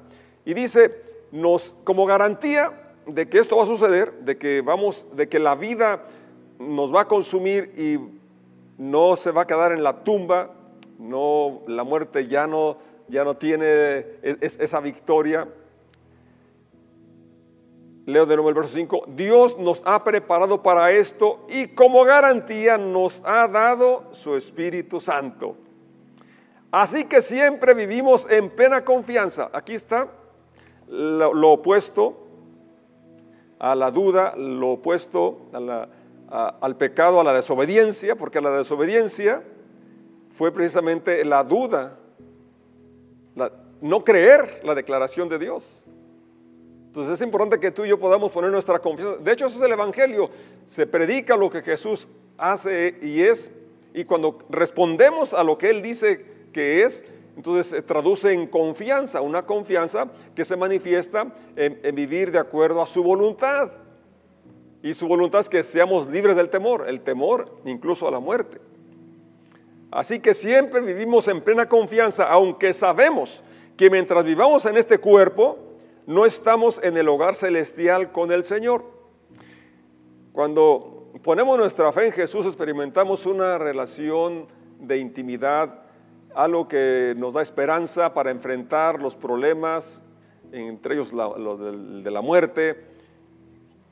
Y 0.46 0.54
dice, 0.54 1.04
nos, 1.32 1.76
como 1.84 2.06
garantía 2.06 2.87
de 3.08 3.30
que 3.30 3.40
esto 3.40 3.58
va 3.58 3.64
a 3.64 3.68
suceder, 3.68 4.14
de 4.20 4.38
que 4.38 4.62
vamos, 4.62 5.06
de 5.14 5.28
que 5.28 5.40
la 5.40 5.56
vida 5.56 6.04
nos 6.60 6.94
va 6.94 7.02
a 7.02 7.08
consumir 7.08 7.72
y 7.78 8.00
no 8.78 9.16
se 9.16 9.32
va 9.32 9.44
a 9.44 9.48
quedar 9.48 9.72
en 9.72 9.84
la 9.84 10.04
tumba, 10.04 10.54
no, 11.00 11.62
la 11.68 11.84
muerte 11.84 12.28
ya 12.28 12.48
no 12.48 12.78
ya 13.08 13.24
no 13.24 13.36
tiene 13.36 14.06
esa 14.22 14.80
victoria. 14.80 15.48
Leo 18.06 18.26
de 18.26 18.36
nuevo 18.36 18.50
el 18.50 18.56
verso 18.56 18.74
5. 18.76 19.06
Dios 19.16 19.58
nos 19.58 19.82
ha 19.86 20.04
preparado 20.04 20.64
para 20.64 20.92
esto 20.92 21.46
y 21.50 21.68
como 21.68 22.04
garantía 22.04 22.78
nos 22.78 23.22
ha 23.26 23.48
dado 23.48 24.06
su 24.12 24.36
Espíritu 24.36 25.02
Santo. 25.02 25.58
Así 26.72 27.06
que 27.06 27.22
siempre 27.22 27.74
vivimos 27.74 28.30
en 28.30 28.50
plena 28.50 28.84
confianza. 28.84 29.50
Aquí 29.54 29.74
está 29.74 30.10
lo, 30.88 31.52
opuesto 31.52 32.27
a 33.60 33.76
la 33.76 33.92
duda, 33.92 34.36
lo 34.36 34.72
opuesto 34.72 35.40
al 36.30 36.78
pecado, 36.78 37.20
a 37.20 37.24
la 37.24 37.34
desobediencia, 37.34 38.16
porque 38.16 38.42
la 38.42 38.52
desobediencia 38.52 39.44
fue 40.30 40.52
precisamente 40.52 41.26
la 41.26 41.44
duda 41.44 41.98
no 43.82 44.04
creer 44.04 44.62
la 44.64 44.74
declaración 44.76 45.30
de 45.30 45.40
Dios. 45.40 45.86
Entonces 46.88 47.14
es 47.14 47.22
importante 47.22 47.60
que 47.60 47.72
tú 47.72 47.86
y 47.86 47.90
yo 47.90 48.00
podamos 48.00 48.32
poner 48.32 48.50
nuestra 48.50 48.80
confianza. 48.80 49.22
De 49.22 49.32
hecho, 49.32 49.46
eso 49.46 49.58
es 49.58 49.64
el 49.64 49.72
Evangelio. 49.72 50.30
Se 50.66 50.88
predica 50.88 51.36
lo 51.36 51.50
que 51.50 51.62
Jesús 51.62 52.08
hace 52.38 52.98
y 53.02 53.22
es, 53.22 53.52
y 53.94 54.04
cuando 54.06 54.40
respondemos 54.50 55.34
a 55.34 55.44
lo 55.44 55.58
que 55.58 55.70
Él 55.70 55.82
dice 55.82 56.26
que 56.52 56.84
es, 56.84 57.04
entonces 57.38 57.68
se 57.68 57.84
traduce 57.84 58.34
en 58.34 58.48
confianza, 58.48 59.22
una 59.22 59.46
confianza 59.46 60.08
que 60.36 60.44
se 60.44 60.56
manifiesta 60.56 61.28
en, 61.56 61.80
en 61.84 61.96
vivir 61.96 62.32
de 62.32 62.40
acuerdo 62.40 62.82
a 62.82 62.88
su 62.88 63.04
voluntad. 63.04 63.72
Y 64.82 64.96
su 64.96 65.08
voluntad 65.08 65.42
es 65.42 65.50
que 65.50 65.64
seamos 65.64 66.08
libres 66.08 66.36
del 66.36 66.50
temor, 66.50 66.90
el 66.90 67.02
temor 67.02 67.60
incluso 67.64 68.08
a 68.08 68.12
la 68.12 68.20
muerte. 68.20 68.60
Así 69.92 70.20
que 70.20 70.34
siempre 70.34 70.82
vivimos 70.82 71.28
en 71.28 71.42
plena 71.42 71.70
confianza, 71.70 72.26
aunque 72.26 72.74
sabemos 72.74 73.44
que 73.78 73.92
mientras 73.92 74.24
vivamos 74.26 74.66
en 74.66 74.76
este 74.76 74.98
cuerpo, 74.98 75.60
no 76.08 76.26
estamos 76.26 76.82
en 76.84 76.98
el 76.98 77.08
hogar 77.08 77.36
celestial 77.36 78.12
con 78.12 78.32
el 78.32 78.46
Señor. 78.46 78.84
Cuando 80.34 81.12
ponemos 81.22 81.56
nuestra 81.58 81.92
fe 81.92 82.08
en 82.08 82.14
Jesús, 82.14 82.48
experimentamos 82.48 83.28
una 83.28 83.60
relación 83.60 84.48
de 84.80 84.98
intimidad, 84.98 85.87
algo 86.38 86.68
que 86.68 87.16
nos 87.18 87.34
da 87.34 87.42
esperanza 87.42 88.14
para 88.14 88.30
enfrentar 88.30 89.02
los 89.02 89.16
problemas, 89.16 90.04
entre 90.52 90.94
ellos 90.94 91.12
los 91.12 91.60
de 92.04 92.12
la 92.12 92.22
muerte. 92.22 92.86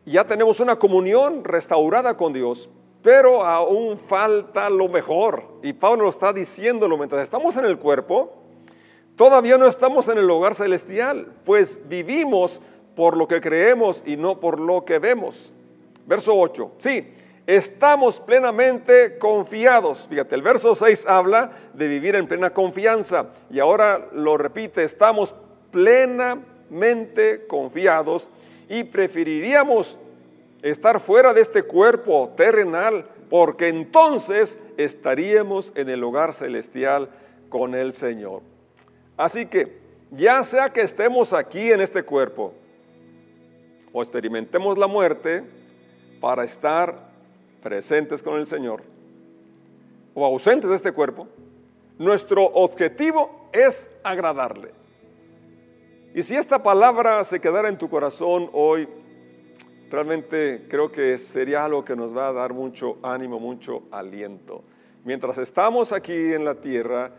Ya 0.05 0.25
tenemos 0.25 0.59
una 0.59 0.75
comunión 0.77 1.43
restaurada 1.43 2.15
con 2.15 2.33
Dios, 2.33 2.69
pero 3.01 3.43
aún 3.43 3.97
falta 3.97 4.69
lo 4.69 4.87
mejor. 4.87 5.43
Y 5.63 5.73
Pablo 5.73 6.03
lo 6.03 6.09
está 6.09 6.31
diciéndolo 6.31 6.99
mientras 6.99 7.23
estamos 7.23 7.57
en 7.57 7.65
el 7.65 7.79
cuerpo, 7.79 8.33
todavía 9.15 9.57
no 9.57 9.65
estamos 9.65 10.07
en 10.07 10.19
el 10.19 10.29
hogar 10.29 10.53
celestial, 10.53 11.33
pues 11.45 11.79
vivimos 11.89 12.61
por 12.95 13.17
lo 13.17 13.27
que 13.27 13.41
creemos 13.41 14.03
y 14.05 14.17
no 14.17 14.39
por 14.39 14.59
lo 14.59 14.85
que 14.85 14.99
vemos. 14.99 15.51
Verso 16.05 16.35
8, 16.35 16.73
sí, 16.77 17.11
estamos 17.47 18.19
plenamente 18.19 19.17
confiados. 19.17 20.07
Fíjate, 20.09 20.35
el 20.35 20.41
verso 20.41 20.75
6 20.75 21.05
habla 21.07 21.51
de 21.73 21.87
vivir 21.87 22.15
en 22.15 22.27
plena 22.27 22.51
confianza 22.51 23.27
y 23.49 23.59
ahora 23.59 24.09
lo 24.13 24.37
repite, 24.37 24.83
estamos 24.83 25.35
plenamente 25.71 27.45
confiados 27.47 28.29
y 28.69 28.83
preferiríamos 28.83 29.99
estar 30.61 30.99
fuera 30.99 31.33
de 31.33 31.41
este 31.41 31.63
cuerpo 31.63 32.33
terrenal, 32.35 33.05
porque 33.29 33.67
entonces 33.67 34.59
estaríamos 34.77 35.71
en 35.75 35.89
el 35.89 36.03
hogar 36.03 36.33
celestial 36.33 37.09
con 37.49 37.75
el 37.75 37.93
Señor. 37.93 38.41
Así 39.17 39.45
que, 39.45 39.85
ya 40.11 40.43
sea 40.43 40.71
que 40.71 40.81
estemos 40.81 41.33
aquí 41.33 41.71
en 41.71 41.81
este 41.81 42.03
cuerpo 42.03 42.53
o 43.91 44.01
experimentemos 44.01 44.77
la 44.77 44.87
muerte 44.87 45.43
para 46.19 46.43
estar 46.43 47.14
presentes 47.65 48.21
con 48.21 48.37
el 48.37 48.45
Señor 48.45 48.83
o 50.13 50.23
ausentes 50.23 50.69
de 50.69 50.75
este 50.75 50.91
cuerpo, 50.91 51.27
nuestro 51.97 52.45
objetivo 52.45 53.49
es 53.51 53.89
agradarle. 54.03 54.69
Y 56.13 56.21
si 56.21 56.35
esta 56.35 56.61
palabra 56.61 57.23
se 57.23 57.39
quedara 57.39 57.67
en 57.67 57.79
tu 57.79 57.89
corazón 57.89 58.51
hoy, 58.53 58.87
realmente 59.89 60.67
creo 60.69 60.91
que 60.91 61.17
sería 61.17 61.65
algo 61.65 61.83
que 61.83 61.95
nos 61.95 62.15
va 62.15 62.27
a 62.27 62.33
dar 62.33 62.53
mucho 62.53 62.99
ánimo, 63.01 63.39
mucho 63.39 63.81
aliento. 63.89 64.63
Mientras 65.03 65.39
estamos 65.39 65.91
aquí 65.91 66.13
en 66.13 66.45
la 66.45 66.61
tierra, 66.61 67.13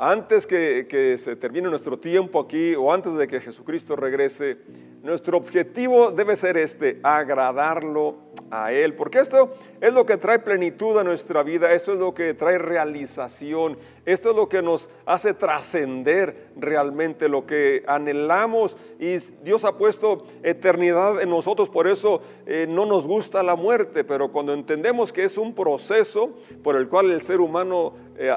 antes 0.00 0.46
que, 0.46 1.16
se 1.18 1.36
termine 1.36 1.68
nuestro 1.68 1.98
tiempo 1.98 2.40
aquí 2.40 2.74
o 2.74 2.90
antes 2.90 3.14
de 3.14 3.28
que 3.28 3.38
Jesucristo 3.38 3.96
regrese, 3.96 4.56
nuestro 5.02 5.36
objetivo 5.36 6.10
debe 6.10 6.36
ser 6.36 6.56
este, 6.56 6.98
agradarlo 7.02 8.16
a 8.50 8.72
Él, 8.72 8.94
porque 8.94 9.18
esto 9.18 9.52
es 9.78 9.92
lo 9.92 10.06
que 10.06 10.16
trae 10.16 10.38
plenitud 10.38 10.96
a 10.96 11.04
nuestra 11.04 11.42
vida, 11.42 11.72
esto 11.72 11.92
es 11.92 11.98
lo 11.98 12.14
que 12.14 12.32
trae 12.32 12.56
realización, 12.56 13.76
esto 14.06 14.30
es 14.30 14.36
lo 14.36 14.48
que 14.48 14.62
nos 14.62 14.88
hace 15.04 15.34
trascender 15.34 16.48
realmente 16.56 17.28
lo 17.28 17.44
que 17.46 17.84
anhelamos 17.86 18.78
y 18.98 19.16
Dios 19.44 19.66
ha 19.66 19.76
puesto 19.76 20.24
eternidad 20.42 21.20
en 21.20 21.28
nosotros, 21.28 21.68
por 21.68 21.86
eso 21.86 22.22
eh, 22.46 22.66
no 22.66 22.86
nos 22.86 23.06
gusta 23.06 23.42
la 23.42 23.54
muerte, 23.54 24.04
pero 24.04 24.32
cuando 24.32 24.54
entendemos 24.54 25.12
que 25.12 25.24
es 25.24 25.36
un 25.36 25.54
proceso 25.54 26.30
por 26.62 26.76
el 26.76 26.88
cual 26.88 27.10
el 27.10 27.20
ser 27.20 27.40
humano... 27.40 27.92
Eh, 28.16 28.32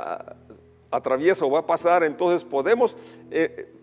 atraviesa 0.93 1.45
o 1.45 1.49
va 1.49 1.59
a 1.59 1.65
pasar, 1.65 2.03
entonces 2.03 2.43
podemos 2.43 2.95
eh, 3.31 3.73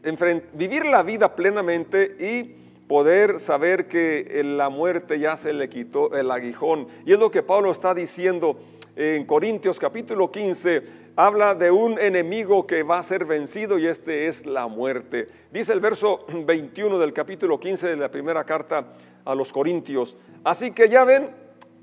vivir 0.54 0.86
la 0.86 1.02
vida 1.02 1.34
plenamente 1.34 2.16
y 2.18 2.54
poder 2.86 3.38
saber 3.38 3.86
que 3.88 4.42
la 4.44 4.68
muerte 4.68 5.18
ya 5.18 5.36
se 5.36 5.52
le 5.52 5.68
quitó 5.68 6.12
el 6.16 6.30
aguijón. 6.30 6.88
Y 7.04 7.12
es 7.12 7.18
lo 7.18 7.30
que 7.30 7.42
Pablo 7.42 7.70
está 7.70 7.94
diciendo 7.94 8.58
en 8.96 9.24
Corintios 9.24 9.78
capítulo 9.78 10.30
15, 10.30 10.82
habla 11.16 11.54
de 11.54 11.70
un 11.70 11.98
enemigo 11.98 12.66
que 12.66 12.82
va 12.82 12.98
a 12.98 13.02
ser 13.02 13.24
vencido 13.24 13.78
y 13.78 13.86
este 13.86 14.26
es 14.26 14.46
la 14.46 14.66
muerte. 14.66 15.28
Dice 15.52 15.72
el 15.72 15.80
verso 15.80 16.26
21 16.28 16.98
del 16.98 17.12
capítulo 17.12 17.58
15 17.58 17.88
de 17.88 17.96
la 17.96 18.10
primera 18.10 18.44
carta 18.44 18.92
a 19.24 19.34
los 19.34 19.52
Corintios. 19.52 20.16
Así 20.44 20.72
que 20.72 20.88
ya 20.88 21.04
ven, 21.04 21.30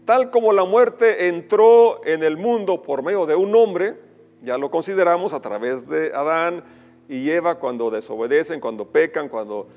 tal 0.05 0.29
como 0.29 0.53
la 0.53 0.65
muerte 0.65 1.27
entró 1.27 2.05
en 2.05 2.24
el 2.24 2.38
mundo 2.38 2.81
por 2.81 3.03
medio 3.03 3.25
de 3.25 3.36
un 3.36 3.55
hombre, 3.55 4.07
ya 4.41 4.58
lo 4.58 4.70
consideramos 4.70 5.34
a 5.34 5.41
través 5.41 5.88
de 5.88 6.13
Adán 6.13 6.63
y 7.10 7.29
Eva 7.29 7.56
cuando 7.56 7.89
desobedecen, 7.89 8.60
cuando 8.60 8.86
pecan, 8.86 9.29
cuando 9.29 9.67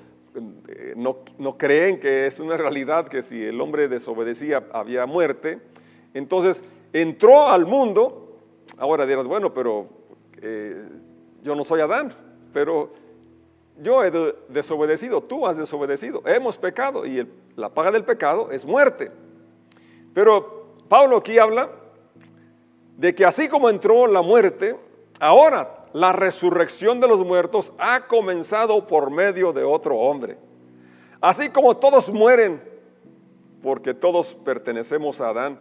eh, 0.68 0.94
no, 0.96 1.58
creen 1.58 1.98
que 1.98 2.26
es 2.26 2.40
una 2.40 2.56
realidad 2.56 3.08
que 3.08 3.22
si 3.22 3.44
el 3.44 3.60
hombre 3.60 3.88
desobedecía 3.88 4.64
había 4.72 5.06
muerte. 5.06 5.60
Entonces 6.14 6.64
entró 6.92 7.48
al 7.48 7.66
mundo, 7.66 8.38
ahora 8.78 9.06
dirás, 9.06 9.26
bueno, 9.26 9.52
pero 9.54 9.86
eh, 10.40 10.88
yo 11.42 11.54
no 11.54 11.64
soy 11.64 11.80
Adán, 11.80 12.14
pero 12.52 12.92
yo 13.82 14.04
he 14.04 14.12
desobedecido, 14.48 15.22
tú 15.22 15.46
has 15.46 15.56
desobedecido, 15.56 16.22
hemos 16.26 16.58
pecado 16.58 17.06
y 17.06 17.26
la 17.56 17.70
paga 17.70 17.90
del 17.90 18.04
pecado 18.04 18.50
es 18.50 18.66
muerte. 18.66 19.10
Pero 20.12 20.74
Pablo 20.88 21.16
aquí 21.16 21.38
habla 21.38 21.70
de 23.00 23.14
que 23.14 23.24
así 23.24 23.48
como 23.48 23.70
entró 23.70 24.06
la 24.06 24.20
muerte, 24.20 24.78
ahora 25.20 25.86
la 25.94 26.12
resurrección 26.12 27.00
de 27.00 27.08
los 27.08 27.24
muertos 27.24 27.72
ha 27.78 28.06
comenzado 28.06 28.86
por 28.86 29.10
medio 29.10 29.54
de 29.54 29.64
otro 29.64 29.96
hombre. 29.96 30.36
Así 31.18 31.48
como 31.48 31.78
todos 31.78 32.12
mueren, 32.12 32.62
porque 33.62 33.94
todos 33.94 34.34
pertenecemos 34.34 35.18
a 35.22 35.30
Adán, 35.30 35.58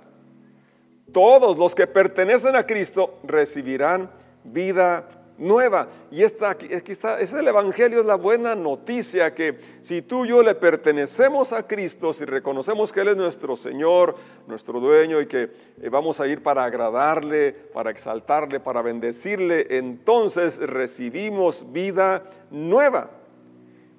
todos 1.14 1.58
los 1.58 1.74
que 1.74 1.88
pertenecen 1.88 2.58
a 2.58 2.68
Cristo 2.68 3.18
recibirán 3.24 4.12
vida 4.44 5.08
nueva. 5.40 5.88
Y 6.12 6.24
esta, 6.24 6.52
aquí, 6.52 6.68
está, 6.72 7.20
es 7.20 7.34
el 7.34 7.48
Evangelio, 7.48 8.02
es 8.02 8.06
la 8.06 8.16
buena 8.16 8.56
noticia 8.56 9.34
que 9.34 9.58
si 9.80 10.02
tú 10.02 10.26
y 10.26 10.30
yo 10.30 10.44
le 10.44 10.56
pertenecemos 10.56 11.54
a 11.54 11.66
Cristo, 11.66 12.14
si 12.14 12.26
reconocemos 12.26 12.92
que 12.92 13.02
Él 13.02 13.10
es 13.10 13.18
nuestro 13.18 13.56
Señor, 13.56 14.16
nuestro 14.48 14.80
dueño 14.80 15.22
y 15.22 15.28
que 15.28 15.52
eh, 15.82 15.90
vamos 15.90 16.20
a 16.20 16.28
ir 16.28 16.44
para 16.44 16.64
agradarle, 16.66 17.54
para 17.54 17.92
exaltarle, 17.92 18.60
para 18.60 18.82
bendecirle, 18.82 19.66
entonces 19.78 20.60
recibimos 20.60 21.72
vida 21.72 22.24
nueva. 22.52 23.10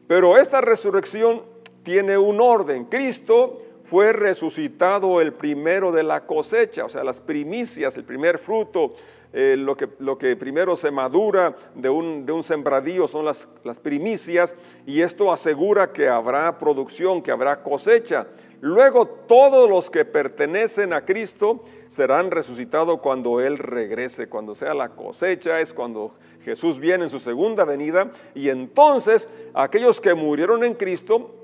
Pero 0.06 0.37
esta 0.37 0.61
resurrección 0.61 1.42
tiene 1.82 2.18
un 2.18 2.40
orden. 2.40 2.85
Cristo 2.85 3.54
fue 3.85 4.12
resucitado 4.12 5.20
el 5.20 5.32
primero 5.32 5.90
de 5.90 6.02
la 6.02 6.26
cosecha, 6.26 6.85
o 6.85 6.88
sea, 6.88 7.02
las 7.02 7.20
primicias, 7.20 7.97
el 7.97 8.04
primer 8.04 8.38
fruto, 8.38 8.92
eh, 9.33 9.55
lo, 9.57 9.77
que, 9.77 9.89
lo, 10.01 10.19
que, 10.19 10.35
primero 10.37 10.75
se 10.75 10.91
madura 10.91 11.55
de 11.75 11.89
un, 11.89 12.27
de 12.27 12.33
un 12.33 12.43
sembradío 12.43 13.07
son 13.07 13.25
las, 13.25 13.49
las 13.63 13.79
primicias 13.79 14.57
y 14.87 15.03
esto 15.03 15.33
asegura 15.33 15.93
que 15.93 16.09
habrá 16.09 16.59
producción, 16.59 17.23
que 17.23 17.31
habrá 17.31 17.63
cosecha. 17.63 18.27
Luego 18.61 19.07
todos 19.07 19.71
los 19.71 19.89
que 19.89 20.05
pertenecen 20.05 20.93
a 20.93 21.05
Cristo 21.05 21.65
serán 21.89 22.31
resucitados 22.31 22.99
cuando 22.99 23.41
Él 23.41 23.57
regrese, 23.57 24.29
cuando 24.29 24.55
sea 24.55 24.75
la 24.75 24.91
cosecha, 24.91 25.61
es 25.61 25.73
cuando 25.73 26.15
Jesús 26.43 26.79
viene 26.79 27.05
en 27.05 27.11
su 27.11 27.21
segunda 27.21 27.65
venida 27.65 28.11
y 28.35 28.49
entonces 28.49 29.29
aquellos 29.55 30.01
que 30.01 30.15
murieron 30.15 30.65
en 30.65 30.75
Cristo 30.75 31.35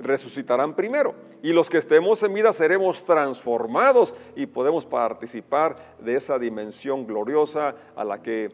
resucitarán 0.00 0.74
primero. 0.74 1.14
Y 1.42 1.52
los 1.52 1.70
que 1.70 1.78
estemos 1.78 2.22
en 2.22 2.34
vida 2.34 2.52
seremos 2.52 3.04
transformados 3.04 4.16
y 4.34 4.46
podemos 4.46 4.86
participar 4.86 5.76
de 6.00 6.16
esa 6.16 6.38
dimensión 6.38 7.06
gloriosa 7.06 7.74
a 7.94 8.04
la 8.04 8.22
que 8.22 8.50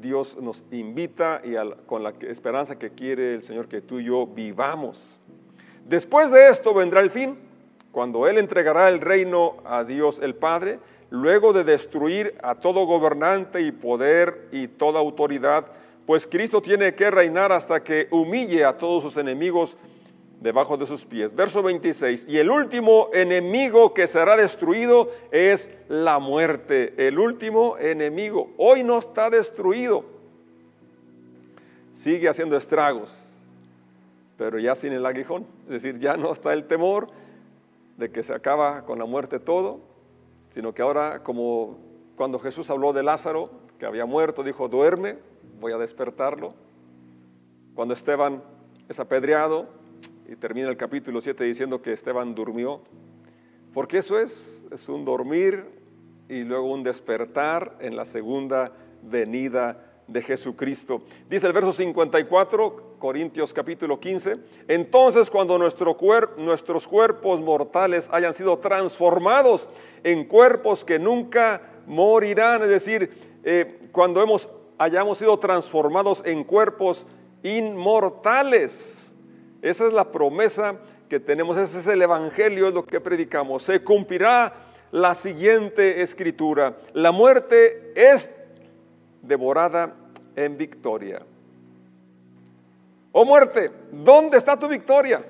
Dios 0.00 0.38
nos 0.40 0.64
invita 0.70 1.42
y 1.44 1.54
con 1.86 2.02
la 2.02 2.14
esperanza 2.20 2.78
que 2.78 2.90
quiere 2.90 3.34
el 3.34 3.42
Señor 3.42 3.68
que 3.68 3.80
tú 3.80 3.98
y 3.98 4.04
yo 4.04 4.26
vivamos. 4.26 5.20
Después 5.84 6.30
de 6.30 6.48
esto 6.48 6.72
vendrá 6.72 7.00
el 7.00 7.10
fin, 7.10 7.36
cuando 7.90 8.26
Él 8.26 8.38
entregará 8.38 8.88
el 8.88 9.00
reino 9.00 9.56
a 9.64 9.84
Dios 9.84 10.18
el 10.20 10.34
Padre, 10.34 10.78
luego 11.10 11.52
de 11.52 11.64
destruir 11.64 12.34
a 12.42 12.54
todo 12.54 12.86
gobernante 12.86 13.60
y 13.60 13.72
poder 13.72 14.48
y 14.50 14.66
toda 14.66 14.98
autoridad, 15.00 15.66
pues 16.06 16.26
Cristo 16.26 16.62
tiene 16.62 16.94
que 16.94 17.10
reinar 17.10 17.52
hasta 17.52 17.82
que 17.82 18.08
humille 18.10 18.64
a 18.64 18.78
todos 18.78 19.02
sus 19.02 19.16
enemigos 19.18 19.76
debajo 20.42 20.76
de 20.76 20.86
sus 20.86 21.06
pies. 21.06 21.34
Verso 21.34 21.62
26, 21.62 22.26
y 22.28 22.38
el 22.38 22.50
último 22.50 23.08
enemigo 23.12 23.94
que 23.94 24.06
será 24.06 24.36
destruido 24.36 25.10
es 25.30 25.70
la 25.88 26.18
muerte. 26.18 26.94
El 26.96 27.18
último 27.18 27.78
enemigo. 27.78 28.50
Hoy 28.58 28.82
no 28.82 28.98
está 28.98 29.30
destruido. 29.30 30.04
Sigue 31.92 32.28
haciendo 32.28 32.56
estragos, 32.56 33.38
pero 34.36 34.58
ya 34.58 34.74
sin 34.74 34.92
el 34.92 35.06
aguijón. 35.06 35.46
Es 35.66 35.82
decir, 35.82 35.98
ya 35.98 36.16
no 36.16 36.32
está 36.32 36.52
el 36.52 36.64
temor 36.64 37.08
de 37.96 38.10
que 38.10 38.22
se 38.22 38.34
acaba 38.34 38.84
con 38.84 38.98
la 38.98 39.04
muerte 39.04 39.38
todo, 39.38 39.80
sino 40.50 40.74
que 40.74 40.82
ahora 40.82 41.22
como 41.22 41.78
cuando 42.16 42.38
Jesús 42.38 42.68
habló 42.70 42.92
de 42.92 43.02
Lázaro, 43.02 43.50
que 43.78 43.86
había 43.86 44.06
muerto, 44.06 44.42
dijo, 44.42 44.68
duerme, 44.68 45.18
voy 45.60 45.72
a 45.72 45.78
despertarlo. 45.78 46.54
Cuando 47.74 47.94
Esteban 47.94 48.42
es 48.88 49.00
apedreado, 49.00 49.66
y 50.32 50.36
termina 50.36 50.70
el 50.70 50.78
capítulo 50.78 51.20
7 51.20 51.44
diciendo 51.44 51.82
que 51.82 51.92
Esteban 51.92 52.34
durmió, 52.34 52.80
porque 53.74 53.98
eso 53.98 54.18
es, 54.18 54.64
es 54.70 54.88
un 54.88 55.04
dormir 55.04 55.66
y 56.26 56.42
luego 56.42 56.72
un 56.72 56.82
despertar 56.82 57.76
en 57.80 57.96
la 57.96 58.06
segunda 58.06 58.72
venida 59.02 60.00
de 60.06 60.22
Jesucristo. 60.22 61.02
Dice 61.28 61.46
el 61.46 61.52
verso 61.52 61.70
54, 61.70 62.96
Corintios 62.98 63.52
capítulo 63.52 64.00
15, 64.00 64.38
entonces 64.68 65.28
cuando 65.28 65.58
nuestro 65.58 65.98
nuestros 66.38 66.88
cuerpos 66.88 67.42
mortales 67.42 68.08
hayan 68.10 68.32
sido 68.32 68.58
transformados 68.58 69.68
en 70.02 70.24
cuerpos 70.24 70.82
que 70.82 70.98
nunca 70.98 71.60
morirán, 71.86 72.62
es 72.62 72.70
decir, 72.70 73.10
eh, 73.44 73.80
cuando 73.92 74.22
hemos, 74.22 74.48
hayamos 74.78 75.18
sido 75.18 75.38
transformados 75.38 76.22
en 76.24 76.42
cuerpos 76.42 77.06
inmortales, 77.42 79.11
esa 79.62 79.86
es 79.86 79.92
la 79.92 80.10
promesa 80.10 80.76
que 81.08 81.20
tenemos, 81.20 81.56
ese 81.56 81.78
es 81.78 81.86
el 81.86 82.02
Evangelio, 82.02 82.68
es 82.68 82.74
lo 82.74 82.84
que 82.84 83.00
predicamos. 83.00 83.62
Se 83.62 83.82
cumplirá 83.82 84.52
la 84.90 85.14
siguiente 85.14 86.02
escritura. 86.02 86.76
La 86.92 87.12
muerte 87.12 87.92
es 87.94 88.32
devorada 89.22 89.94
en 90.34 90.58
victoria. 90.58 91.22
Oh 93.12 93.24
muerte, 93.24 93.70
¿dónde 93.90 94.38
está 94.38 94.58
tu 94.58 94.66
victoria? 94.66 95.24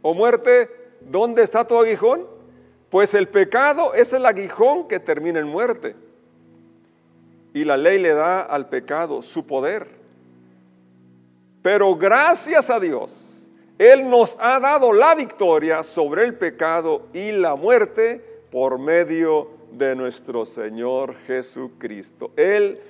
Oh 0.00 0.14
muerte, 0.14 0.70
¿dónde 1.00 1.42
está 1.42 1.66
tu 1.66 1.78
aguijón? 1.78 2.26
Pues 2.88 3.14
el 3.14 3.28
pecado 3.28 3.94
es 3.94 4.12
el 4.12 4.24
aguijón 4.24 4.88
que 4.88 5.00
termina 5.00 5.40
en 5.40 5.48
muerte. 5.48 5.96
Y 7.52 7.64
la 7.64 7.76
ley 7.76 7.98
le 7.98 8.14
da 8.14 8.40
al 8.40 8.68
pecado 8.68 9.22
su 9.22 9.46
poder. 9.46 9.88
Pero 11.62 11.96
gracias 11.96 12.70
a 12.70 12.78
Dios, 12.78 13.25
él 13.78 14.08
nos 14.08 14.36
ha 14.40 14.58
dado 14.58 14.92
la 14.92 15.14
victoria 15.14 15.82
sobre 15.82 16.24
el 16.24 16.34
pecado 16.34 17.08
y 17.12 17.32
la 17.32 17.56
muerte 17.56 18.24
por 18.50 18.78
medio 18.78 19.50
de 19.72 19.94
nuestro 19.94 20.46
Señor 20.46 21.14
Jesucristo. 21.26 22.30
Él 22.36 22.80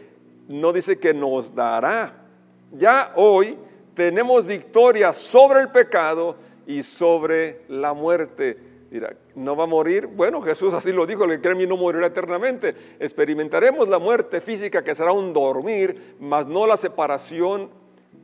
no 0.48 0.72
dice 0.72 0.98
que 0.98 1.12
nos 1.12 1.54
dará. 1.54 2.24
Ya 2.70 3.12
hoy 3.16 3.58
tenemos 3.94 4.46
victoria 4.46 5.12
sobre 5.12 5.60
el 5.60 5.70
pecado 5.70 6.36
y 6.66 6.84
sobre 6.84 7.62
la 7.68 7.92
muerte. 7.92 8.56
Mira, 8.88 9.16
¿no 9.34 9.56
va 9.56 9.64
a 9.64 9.66
morir? 9.66 10.06
Bueno, 10.06 10.40
Jesús 10.40 10.72
así 10.72 10.92
lo 10.92 11.04
dijo, 11.04 11.24
el 11.24 11.30
que 11.30 11.40
cree 11.40 11.52
en 11.52 11.58
mí 11.58 11.66
no 11.66 11.76
morirá 11.76 12.06
eternamente. 12.06 12.76
Experimentaremos 13.00 13.88
la 13.88 13.98
muerte 13.98 14.40
física 14.40 14.84
que 14.84 14.94
será 14.94 15.10
un 15.10 15.32
dormir, 15.32 16.14
mas 16.20 16.46
no 16.46 16.64
la 16.64 16.76
separación 16.76 17.70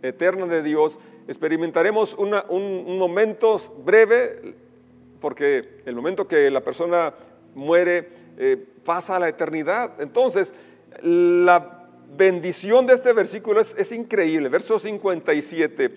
eterna 0.03 0.47
de 0.47 0.63
Dios 0.63 0.99
experimentaremos 1.29 2.15
un, 2.15 2.99
momento 2.99 3.59
breve, 3.85 4.55
porque 5.21 5.83
el 5.87 5.95
momento 5.95 6.27
que 6.27 6.51
la 6.51 6.61
persona 6.61 7.15
muere 7.55 8.09
eh, 8.39 8.65
pasa 8.85 9.17
a 9.17 9.21
la 9.21 9.29
eternidad. 9.29 10.01
Entonces, 10.01 10.55
la 11.03 11.87
bendición 12.17 12.87
de 12.87 12.95
este 12.95 13.13
versículo 13.13 13.61
es, 13.61 13.75
es, 13.79 13.93
increíble. 13.93 14.49
Verso 14.49 14.79
57. 14.79 15.97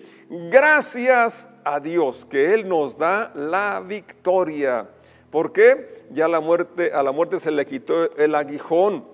Gracias 0.50 1.50
a 1.64 1.80
Dios 1.80 2.24
que 2.24 2.54
Él 2.54 2.68
nos 2.68 2.96
da 2.96 3.32
la 3.34 3.80
victoria. 3.80 4.88
¿Por 5.30 5.52
qué? 5.52 6.04
Ya 6.10 6.28
la 6.28 6.40
muerte, 6.40 6.92
a 6.92 7.02
la 7.02 7.12
muerte 7.12 7.40
se 7.40 7.50
le 7.50 7.66
quitó 7.66 8.16
el 8.16 8.34
aguijón. 8.34 9.04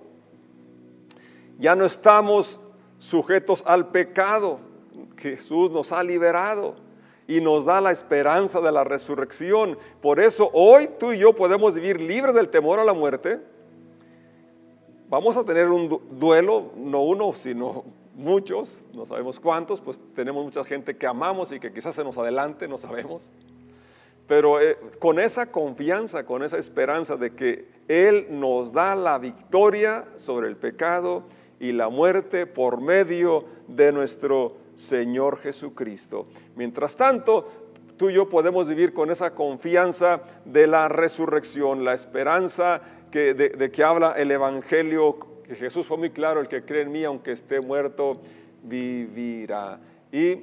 Ya 1.58 1.74
no 1.74 1.84
estamos 1.84 2.60
sujetos 2.98 3.64
al 3.66 3.88
pecado. 3.88 4.71
Jesús 5.16 5.70
nos 5.70 5.92
ha 5.92 6.02
liberado 6.02 6.74
y 7.26 7.40
nos 7.40 7.64
da 7.64 7.80
la 7.80 7.90
esperanza 7.90 8.60
de 8.60 8.72
la 8.72 8.84
resurrección. 8.84 9.78
Por 10.00 10.20
eso 10.20 10.50
hoy 10.52 10.88
tú 10.98 11.12
y 11.12 11.18
yo 11.18 11.34
podemos 11.34 11.74
vivir 11.74 12.00
libres 12.00 12.34
del 12.34 12.48
temor 12.48 12.78
a 12.80 12.84
la 12.84 12.92
muerte. 12.92 13.40
Vamos 15.08 15.36
a 15.36 15.44
tener 15.44 15.68
un 15.68 16.00
duelo, 16.18 16.72
no 16.76 17.02
uno, 17.02 17.32
sino 17.32 17.84
muchos, 18.14 18.84
no 18.92 19.04
sabemos 19.06 19.40
cuántos, 19.40 19.80
pues 19.80 20.00
tenemos 20.14 20.44
mucha 20.44 20.64
gente 20.64 20.96
que 20.96 21.06
amamos 21.06 21.52
y 21.52 21.60
que 21.60 21.72
quizás 21.72 21.94
se 21.94 22.04
nos 22.04 22.16
adelante, 22.18 22.68
no 22.68 22.78
sabemos. 22.78 23.28
Pero 24.26 24.60
eh, 24.60 24.78
con 24.98 25.18
esa 25.18 25.50
confianza, 25.50 26.24
con 26.24 26.42
esa 26.42 26.56
esperanza 26.56 27.16
de 27.16 27.34
que 27.34 27.68
Él 27.88 28.26
nos 28.30 28.72
da 28.72 28.94
la 28.94 29.18
victoria 29.18 30.06
sobre 30.16 30.48
el 30.48 30.56
pecado 30.56 31.24
y 31.60 31.72
la 31.72 31.88
muerte 31.88 32.46
por 32.46 32.80
medio 32.80 33.44
de 33.68 33.92
nuestro 33.92 34.56
Señor 34.82 35.38
Jesucristo. 35.38 36.26
Mientras 36.56 36.96
tanto, 36.96 37.48
tú 37.96 38.10
y 38.10 38.14
yo 38.14 38.28
podemos 38.28 38.68
vivir 38.68 38.92
con 38.92 39.10
esa 39.10 39.34
confianza 39.34 40.22
de 40.44 40.66
la 40.66 40.88
resurrección, 40.88 41.84
la 41.84 41.94
esperanza 41.94 42.82
que, 43.10 43.34
de, 43.34 43.50
de 43.50 43.70
que 43.70 43.84
habla 43.84 44.12
el 44.12 44.30
Evangelio, 44.30 45.18
que 45.44 45.54
Jesús 45.54 45.86
fue 45.86 45.98
muy 45.98 46.10
claro, 46.10 46.40
el 46.40 46.48
que 46.48 46.64
cree 46.64 46.82
en 46.82 46.92
mí, 46.92 47.04
aunque 47.04 47.32
esté 47.32 47.60
muerto, 47.60 48.20
vivirá. 48.62 49.80
Y 50.10 50.36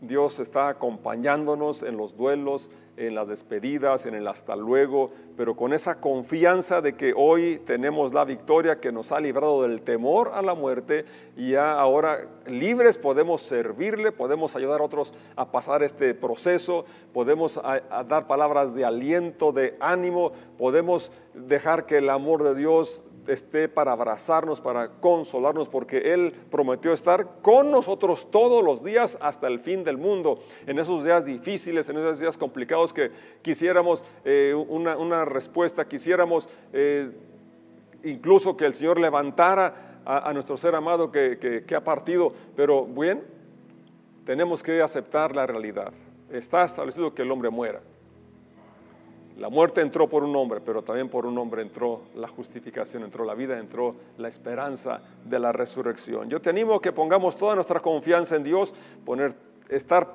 Dios 0.00 0.38
está 0.38 0.68
acompañándonos 0.68 1.82
en 1.82 1.96
los 1.96 2.16
duelos, 2.16 2.70
en 2.96 3.14
las 3.14 3.28
despedidas, 3.28 4.06
en 4.06 4.14
el 4.14 4.26
hasta 4.26 4.56
luego, 4.56 5.10
pero 5.36 5.56
con 5.56 5.72
esa 5.72 6.00
confianza 6.00 6.80
de 6.80 6.96
que 6.96 7.14
hoy 7.16 7.60
tenemos 7.64 8.12
la 8.12 8.24
victoria 8.24 8.80
que 8.80 8.92
nos 8.92 9.12
ha 9.12 9.20
librado 9.20 9.62
del 9.62 9.82
temor 9.82 10.32
a 10.34 10.42
la 10.42 10.54
muerte 10.54 11.04
y 11.36 11.50
ya 11.50 11.72
ahora 11.72 12.28
libres 12.46 12.98
podemos 12.98 13.42
servirle, 13.42 14.10
podemos 14.10 14.56
ayudar 14.56 14.80
a 14.80 14.84
otros 14.84 15.14
a 15.36 15.50
pasar 15.50 15.82
este 15.82 16.14
proceso, 16.14 16.84
podemos 17.12 17.60
dar 18.08 18.26
palabras 18.26 18.74
de 18.74 18.84
aliento, 18.84 19.52
de 19.52 19.76
ánimo, 19.80 20.32
podemos 20.56 21.12
dejar 21.34 21.86
que 21.86 21.98
el 21.98 22.10
amor 22.10 22.42
de 22.42 22.56
Dios 22.56 23.02
esté 23.28 23.68
para 23.68 23.92
abrazarnos, 23.92 24.60
para 24.60 24.88
consolarnos, 25.00 25.68
porque 25.68 26.14
Él 26.14 26.32
prometió 26.50 26.92
estar 26.92 27.40
con 27.42 27.70
nosotros 27.70 28.30
todos 28.30 28.64
los 28.64 28.82
días 28.82 29.18
hasta 29.20 29.46
el 29.46 29.60
fin 29.60 29.84
del 29.84 29.98
mundo, 29.98 30.40
en 30.66 30.78
esos 30.78 31.04
días 31.04 31.24
difíciles, 31.24 31.88
en 31.88 31.98
esos 31.98 32.20
días 32.20 32.36
complicados 32.36 32.92
que 32.92 33.10
quisiéramos 33.42 34.04
eh, 34.24 34.54
una, 34.54 35.24
respuesta, 35.24 35.86
quisiéramos 35.86 36.48
eh, 36.72 37.10
incluso 38.04 38.56
que 38.56 38.66
el 38.66 38.74
Señor 38.74 38.98
levantara 38.98 40.00
a, 40.04 40.32
nuestro 40.32 40.56
ser 40.56 40.74
amado 40.74 41.12
que, 41.12 41.64
que 41.66 41.74
ha 41.74 41.84
partido, 41.84 42.32
pero 42.56 42.86
bien, 42.86 43.22
tenemos 44.24 44.62
que 44.62 44.80
aceptar 44.80 45.36
la 45.36 45.46
realidad. 45.46 45.92
Está 46.30 46.64
establecido 46.64 47.14
que 47.14 47.22
el 47.22 47.30
hombre 47.30 47.50
muera. 47.50 47.80
La 49.38 49.48
muerte 49.48 49.80
entró 49.80 50.08
por 50.08 50.24
un 50.24 50.34
hombre, 50.34 50.60
pero 50.60 50.82
también 50.82 51.08
por 51.08 51.24
un 51.24 51.38
hombre 51.38 51.62
entró 51.62 52.02
la 52.16 52.26
justificación, 52.26 53.04
entró 53.04 53.24
la 53.24 53.34
vida, 53.34 53.56
entró 53.56 53.94
la 54.16 54.26
esperanza 54.26 55.00
de 55.24 55.38
la 55.38 55.52
resurrección. 55.52 56.28
Yo 56.28 56.40
te 56.40 56.50
animo 56.50 56.74
a 56.74 56.82
que 56.82 56.90
pongamos 56.90 57.36
toda 57.36 57.54
nuestra 57.54 57.78
confianza 57.78 58.34
en 58.34 58.42
Dios, 58.42 58.74
poner, 59.04 59.34
estar 59.68 60.12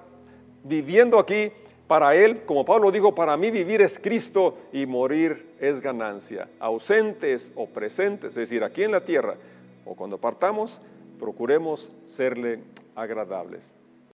viviendo 0.66 1.18
aquí 1.20 1.54
para 1.88 2.16
Él, 2.16 2.44
como 2.46 2.66
Pablo 2.66 2.92
dijo, 2.92 3.16
para 3.16 3.38
mí 3.38 3.50
vivir 3.50 3.82
es 3.82 3.98
Cristo 3.98 4.58
y 4.74 4.86
morir 4.86 5.56
es 5.58 5.80
ganancia. 5.80 6.50
Ausentes 6.60 7.54
o 7.56 7.68
presentes, 7.68 8.32
es 8.32 8.36
decir, 8.36 8.62
aquí 8.62 8.84
en 8.84 8.92
la 8.92 9.06
tierra 9.06 9.36
o 9.86 9.96
cuando 9.96 10.18
partamos, 10.18 10.82
procuremos 11.18 11.94
serle 12.06 12.60
agradables. 12.96 13.78